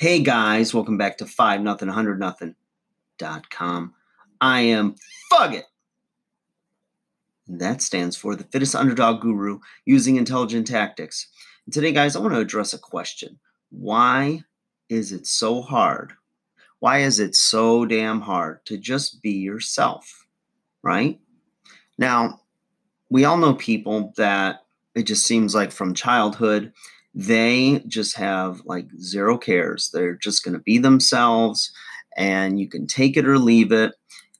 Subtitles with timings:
[0.00, 2.54] Hey guys, welcome back to 5 nothing 100 nothing
[3.18, 3.94] dot com.
[4.40, 4.94] I am
[5.32, 5.64] Fugget.
[7.48, 11.26] That stands for the fittest underdog guru using intelligent tactics.
[11.64, 13.40] And today, guys, I want to address a question.
[13.70, 14.44] Why
[14.88, 16.12] is it so hard?
[16.78, 20.28] Why is it so damn hard to just be yourself?
[20.80, 21.18] Right?
[21.98, 22.42] Now,
[23.10, 24.60] we all know people that
[24.94, 26.72] it just seems like from childhood
[27.18, 29.90] they just have like zero cares.
[29.90, 31.72] They're just going to be themselves
[32.16, 33.92] and you can take it or leave it.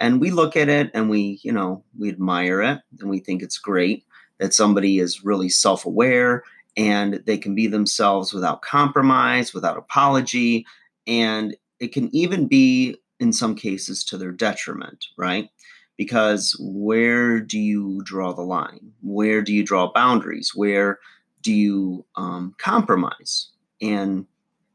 [0.00, 3.42] And we look at it and we, you know, we admire it and we think
[3.42, 4.06] it's great
[4.38, 10.64] that somebody is really self aware and they can be themselves without compromise, without apology.
[11.06, 15.50] And it can even be, in some cases, to their detriment, right?
[15.98, 18.92] Because where do you draw the line?
[19.02, 20.52] Where do you draw boundaries?
[20.54, 21.00] Where
[21.42, 23.48] do you um, compromise?
[23.80, 24.26] And,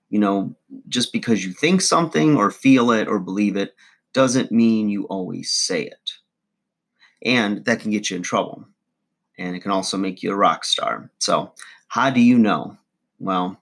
[0.09, 0.55] you know,
[0.87, 3.75] just because you think something or feel it or believe it
[4.13, 6.11] doesn't mean you always say it.
[7.23, 8.65] And that can get you in trouble.
[9.37, 11.11] And it can also make you a rock star.
[11.19, 11.53] So,
[11.87, 12.77] how do you know?
[13.19, 13.59] Well,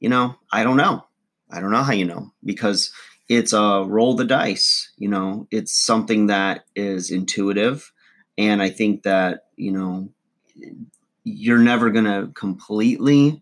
[0.00, 1.04] you know, I don't know.
[1.50, 2.92] I don't know how you know because
[3.28, 4.90] it's a roll the dice.
[4.96, 7.92] You know, it's something that is intuitive.
[8.38, 10.08] And I think that, you know,
[11.24, 13.40] you're never going to completely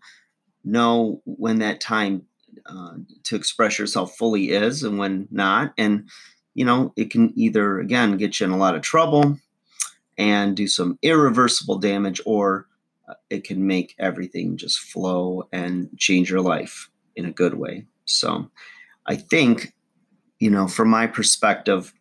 [0.63, 2.23] know when that time
[2.65, 5.73] uh, to express yourself fully is and when not.
[5.77, 6.09] And,
[6.53, 9.37] you know, it can either, again, get you in a lot of trouble
[10.17, 12.67] and do some irreversible damage, or
[13.07, 17.85] uh, it can make everything just flow and change your life in a good way.
[18.05, 18.51] So
[19.07, 19.73] I think,
[20.39, 21.93] you know, from my perspective,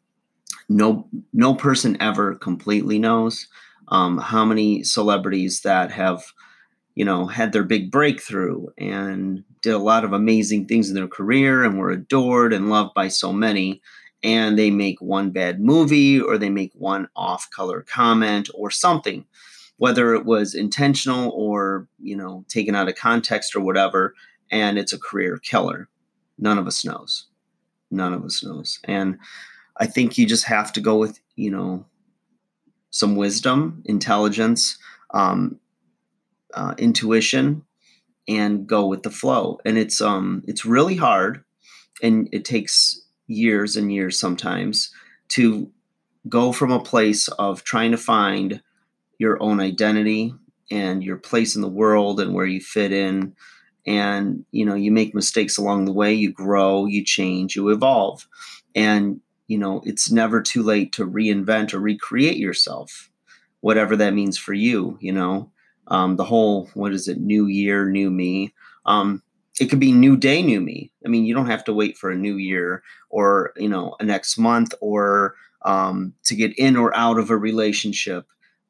[0.69, 3.49] no no person ever completely knows
[3.91, 6.25] um, how many celebrities that have
[6.95, 11.09] you know had their big breakthrough and did a lot of amazing things in their
[11.09, 13.83] career and were adored and loved by so many.
[14.23, 19.25] And they make one bad movie or they make one off color comment or something
[19.81, 24.15] whether it was intentional or you know taken out of context or whatever
[24.51, 25.89] and it's a career killer.
[26.39, 27.29] None of us knows.
[27.91, 28.79] None of us knows.
[28.85, 29.19] And
[29.79, 31.87] i think you just have to go with you know
[32.91, 34.79] some wisdom, intelligence,
[35.13, 35.59] um,
[36.55, 37.63] uh, intuition,
[38.29, 39.59] and go with the flow.
[39.65, 41.45] And it's um it's really hard,
[42.03, 44.93] and it takes years and years sometimes
[45.29, 45.71] to
[46.29, 48.63] go from a place of trying to find
[49.19, 50.35] your own identity
[50.71, 53.35] and your place in the world and where you fit in
[53.87, 58.27] and you know you make mistakes along the way you grow you change you evolve
[58.75, 63.11] and you know, it's never too late to reinvent or recreate yourself,
[63.63, 65.51] whatever that means for you, you know.
[65.89, 68.55] Um, the whole, what is it, new year, new me.
[68.87, 69.25] Um,
[69.59, 70.93] it could be new day, new me.
[71.05, 74.05] I mean, you don't have to wait for a new year or, you know, a
[74.05, 78.27] next month or um, to get in or out of a relationship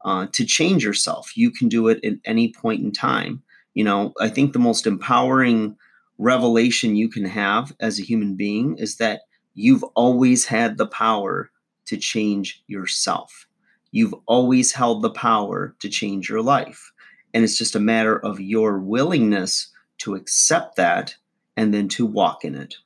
[0.07, 1.37] uh, to change yourself.
[1.37, 3.43] You can do it at any point in time.
[3.75, 5.77] You know, I think the most empowering
[6.17, 9.21] revelation you can have as a human being is that
[9.55, 11.51] You've always had the power
[11.87, 13.47] to change yourself.
[13.91, 16.93] You've always held the power to change your life.
[17.35, 21.17] And it's just a matter of your willingness to accept that
[21.57, 22.77] and then to walk in it.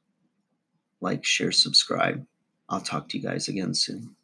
[1.00, 2.26] Like, share, subscribe.
[2.68, 4.16] I'll talk to you guys again soon.